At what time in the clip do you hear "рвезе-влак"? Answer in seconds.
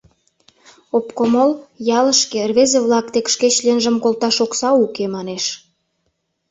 2.49-3.05